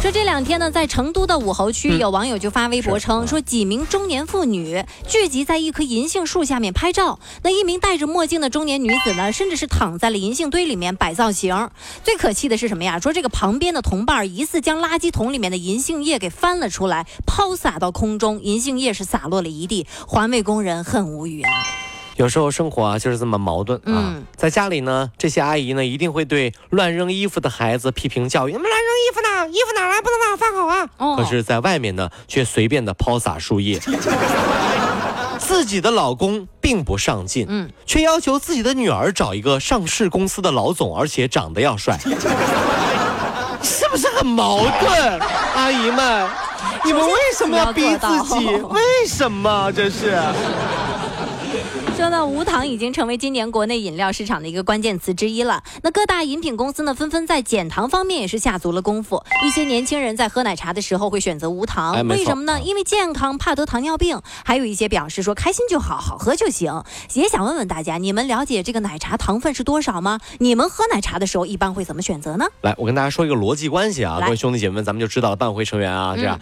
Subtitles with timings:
[0.00, 7.18] 说这两天呢，在成都的武侯区，有网友就发微博称，说几名中年妇女聚集在一棵银杏树下面拍照。
[7.42, 11.68] 那一名戴着墨镜的中年女子呢，甚至是躺在了银杏堆里面摆造型。
[12.04, 13.00] 最可气的是什么呀？
[13.00, 21.50] 说这个旁边的同伴疑似将垃圾桶里面的银杏叶给翻了出来，抛洒到空中，银杏叶是洒落了一地，环卫工人很无语啊。
[22.18, 29.48] 有时候生活啊就是这么矛盾啊，在家里呢，这些阿姨呢一定会对乱扔衣服的孩子批评教育，你们乱扔衣服呢？
[29.48, 29.98] 衣服哪来？
[30.02, 30.88] 不能放放好啊！
[30.98, 33.80] 哦，可是在外面呢，却随便的抛洒树叶。
[35.38, 41.98] 自己的老公并不上进，嗯，却要求自己的女儿找一个上市公司的老总，而且长得要帅，
[43.62, 45.20] 是不是很矛盾？
[45.54, 46.28] 阿姨们，
[46.84, 48.46] 你们为什么要逼自己？
[48.70, 50.18] 为什么这是？
[51.98, 55.64] 说到，无糖已经成为今年国内饮料市场的一个关键词之一了。
[55.82, 59.20] 那各大饮品公司呢，纷纷在减糖方面也是下足了功夫。
[59.44, 62.60] 一些年轻人在喝奶茶的时候会选择无糖，为什么呢？
[62.60, 64.20] 因为健康，怕得糖尿病。
[64.44, 66.84] 还有一些表示说开心就好，好喝就行。
[67.14, 70.20] 也想问问大家，你们了解这个奶茶糖分是多少吗？
[70.38, 72.46] 你们喝奶茶的时候一般会怎么选择呢？
[72.60, 75.34] 来，我跟大家说一个逻辑关系啊，各位兄弟姐妹们，咱们就知道了。
[75.34, 76.38] 办会成员啊，这样。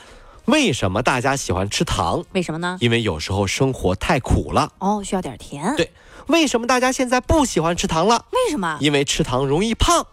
[0.47, 2.25] 为什么大家喜欢吃糖？
[2.33, 2.77] 为什么呢？
[2.81, 5.75] 因为有时候生活太苦了哦，需要点甜。
[5.77, 5.91] 对，
[6.29, 8.25] 为什么大家现在不喜欢吃糖了？
[8.31, 8.79] 为什么？
[8.81, 10.07] 因为吃糖容易胖，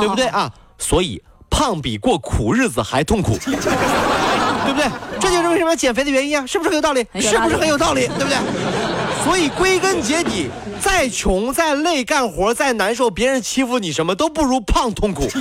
[0.00, 0.52] 对不对啊？
[0.78, 4.90] 所以胖比过苦日子还痛苦， 对不对？
[5.20, 6.44] 这就是为什么要减肥的原因啊！
[6.46, 7.00] 是不是很有道理？
[7.14, 8.06] 是不是很有道理？
[8.08, 8.36] 对不对？
[9.24, 10.48] 所以归根结底，
[10.80, 15.40] 再穷再累干活再难受，别人欺负你什么都不如胖痛苦，所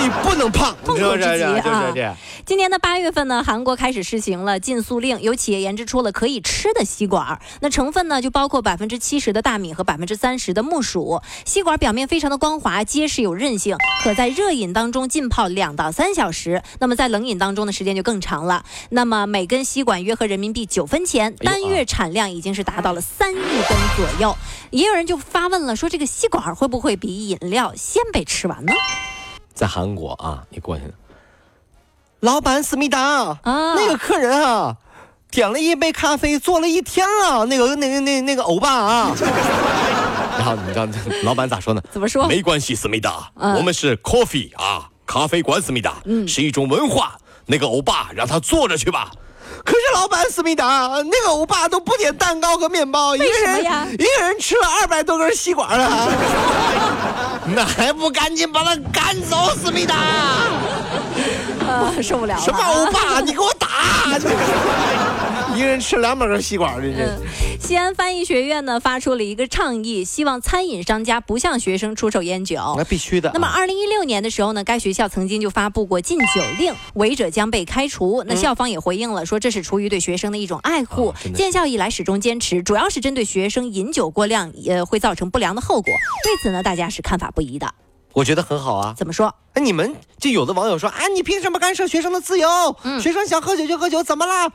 [0.00, 2.16] 以不能胖，痛苦之极啊！
[2.44, 11.22] 今年的八月份呢，韩国开始实行了禁塑令，有企业研制出了可以吃的吸管，那成分呢就包括百分之七十的大米和百分之三十的木薯。
[11.44, 18.64] 吸管表面非常的光滑结实有韧性，可在热饮当中浸泡两到三小时，那么在冷饮当中的时间就更长了。
[18.88, 22.80] 那么每根吸管约合人民币九分钱，单月产量已经是达。
[22.80, 24.34] 到了三亿根左右，
[24.70, 28.72] 也有人就发问了，说这个吸管会不会比饮料先被吃完呢？
[29.60, 30.84] 在韩国啊，你过去，
[32.20, 34.74] 老板思密达啊，那个客人啊，
[35.30, 39.12] 点了一杯咖啡，坐了一天了，那个那个那那个欧巴啊，
[40.38, 40.88] 然后你知道
[41.24, 41.82] 老板咋说呢？
[41.92, 42.26] 怎么说？
[42.26, 47.18] 没关系，思密达，我们是 coffee 啊，咖啡馆思密达，嗯，是一种文化。
[47.44, 49.10] 那个欧巴让他坐着去吧。
[49.62, 56.08] 可是老板思密达，那个欧巴都不点蛋糕和面包，一个人一个人吃了二百多根吸管了，
[57.54, 59.96] 那还不赶紧把他赶走，思密达？
[62.02, 62.40] 受不了了！
[62.42, 63.20] 什么欧巴？
[63.20, 63.66] 你给我打！
[65.60, 67.18] 一人吃两百根吸管，这是。
[67.60, 72.74] 西安翻译学院呢发出了一个倡议，希望餐饮商家不向学生出售烟酒。
[72.78, 73.30] 那必须的。
[73.34, 78.24] 那么，二零一六年的时候呢，该学校曾经就发布过禁酒令，违者将被开除。
[78.26, 85.92] 那校方也回应了，说这是出于对学生的一种爱护，建校以来始终坚持，主要是针对学生饮酒过量也会造成不良的后果。
[86.24, 87.70] 对此呢，大家是看法不一的。
[88.14, 88.94] 我觉得很好啊。
[88.96, 89.34] 怎么说？
[89.52, 92.48] 哎，你们就有的网友说，啊，你凭什么干涉学生的自由？
[92.82, 94.50] 嗯，学生想喝酒就喝酒，怎么了？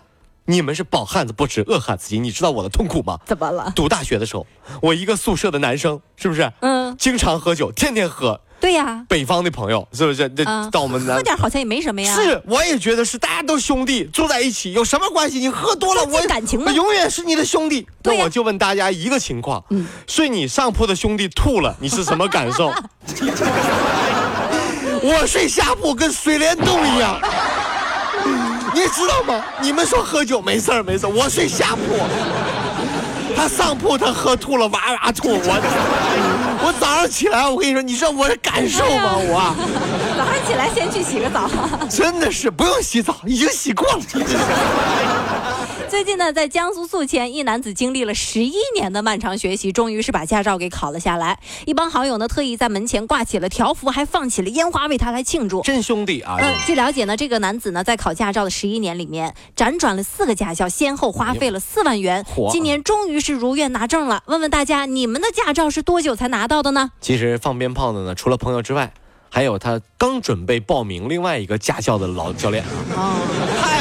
[0.47, 3.17] 你们是饱汉子不知饿汉子饥，你知道我的痛苦吗？
[3.25, 3.73] 怎么了？
[3.75, 4.45] 读大学的时候，
[4.81, 6.51] 我一个宿舍的男生，是不是？
[6.61, 8.39] 嗯，经常喝酒，天天喝。
[8.59, 10.29] 对呀，北方的朋友是不是？
[10.29, 12.15] 这到我们南喝点好像也没什么呀。
[12.15, 15.39] 是，我也觉得是，大家都兄弟住在一起，有什么关系？
[15.39, 17.85] 你喝多了，我感情我永远是你的兄弟。
[18.03, 22.71] 那我就问大家一个情况：嗯，睡你上铺的兄弟吐了，你是什么感受？
[25.07, 27.19] 我睡下铺跟水帘洞一样。
[28.75, 29.41] 你知道吗？
[29.61, 31.97] 你们说喝酒没事儿没事儿，我睡下铺，
[33.33, 39.13] 他上铺他喝吐了哇哇吐，我我早上起来我跟你说，你知道我的感受吗？
[39.15, 39.55] 我
[40.17, 41.49] 早上起来先去洗个澡，
[41.89, 44.01] 真的是不用洗澡，已经洗过了。
[45.87, 51.39] 最近呢，在江苏宿迁，一男子经历了十一年的漫长学习，终于是把驾照给考了下来。
[51.65, 55.61] 一帮好友呢，特意在门前挂起了条幅，还放起了烟花，为他来庆祝。
[55.61, 56.37] 真兄弟啊！
[56.39, 62.25] 嗯，据了解呢，这个男子呢，在考驾照的十一年里面，辗转了四个驾校，先后花费了四万元。
[62.51, 64.23] 今年终于是如愿拿证了。
[64.25, 66.91] 问问大家，你们的驾照是多久才拿到的呢？
[66.99, 68.91] 其实放鞭炮的呢，除了朋友之外，
[69.29, 72.63] 还有他刚准备报名另外一个驾校的老教练。
[72.95, 73.74] 哦，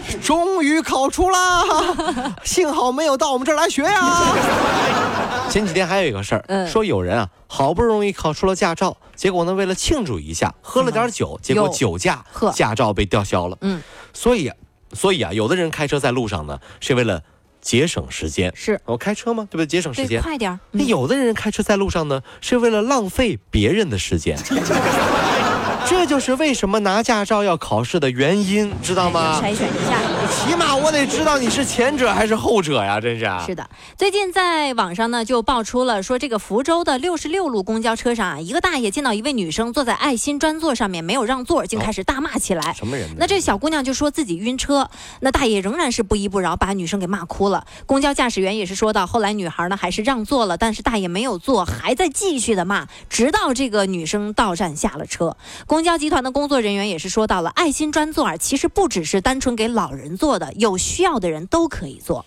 [0.22, 4.34] 终于考出了， 幸好没有到我们这儿来学呀。
[5.48, 12.24] 前几天还有一个事儿，说有人啊，好不容易考出了驾照，结果呢，为了庆祝一下，喝了点酒，结果酒驾，
[12.54, 13.58] 驾照被吊销了。
[13.60, 13.82] 嗯，
[14.14, 14.50] 所以，
[14.92, 17.22] 所以啊，有的人开车在路上呢，是为了
[17.60, 18.50] 节省时间。
[18.56, 19.46] 是我开车吗？
[19.50, 19.66] 对不对？
[19.66, 20.58] 节省时间，快点。
[20.70, 24.38] 那有的人开车在路上呢，是为了浪费别人的时间。
[25.88, 29.40] 这就是为什么拿驾照要考试的原因，知道吗？
[29.42, 29.98] 筛选一下，
[30.30, 33.00] 起码我得知道你是前者还是后者呀！
[33.00, 33.30] 真是。
[33.46, 42.72] 是的，最近在网上呢就爆出了说，这个福州的六十六路公交车上啊，一个大爷见到一位女生坐在爱心专座上面没有让座，竟开始大骂起来。
[42.72, 43.08] 什么人？
[43.18, 44.88] 那这小姑娘就说自己晕车，
[45.20, 47.66] 那大爷仍然是不依不饶，把女生给骂哭了。
[47.86, 55.36] 公交驾驶员也是说到，后来女孩呢还是让座了，但是大爷没有坐，还在继续的骂，直到这个女生到站下了车。
[55.72, 62.26] 公交集团的工作人员也是说到了，爱心专座啊其实不只是单纯给老人坐的，有需要的人都可以坐。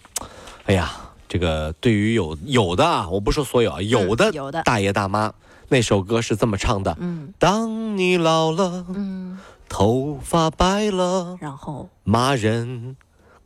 [0.65, 0.91] 哎呀，
[1.29, 5.31] 这个对于有有的啊，我不说所有啊，有的有的大爷大妈，
[5.67, 9.37] 那首歌是这么唱的：嗯，当你老了，嗯，
[9.69, 12.97] 头发白了，然后骂人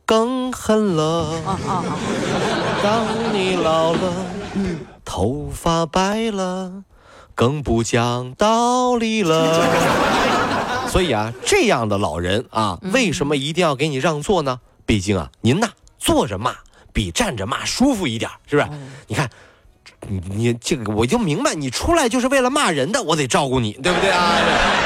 [0.06, 1.30] 更狠了。
[2.82, 3.04] 当
[3.34, 4.14] 你老了，
[4.54, 6.84] 嗯，头发白了。
[7.40, 9.66] 更不讲道理了，
[10.92, 14.60] 所以啊，这样的老人啊，为什么一定要给你让座呢？
[14.84, 16.54] 毕竟啊，您呐坐着骂
[16.92, 18.68] 比站着骂舒服一点，是不是？
[19.06, 19.30] 你看，
[20.06, 24.34] 你你这个我就明白，你出来就是为了骂人的，我得照顾你，对不对啊？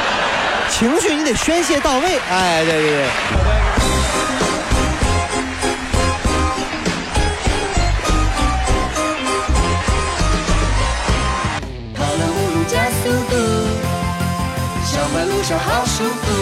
[0.71, 3.64] 情绪你得宣泄到位，哎，对对对。
[15.95, 16.34] so good.